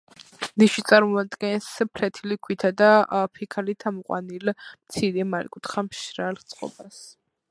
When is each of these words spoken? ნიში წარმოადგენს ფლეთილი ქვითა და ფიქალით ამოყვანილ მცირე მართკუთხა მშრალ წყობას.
ნიში 0.61 0.83
წარმოადგენს 0.91 1.67
ფლეთილი 1.97 2.37
ქვითა 2.47 2.71
და 2.79 2.89
ფიქალით 3.35 3.87
ამოყვანილ 3.91 4.53
მცირე 4.57 5.29
მართკუთხა 5.35 5.87
მშრალ 5.91 6.43
წყობას. 6.55 7.01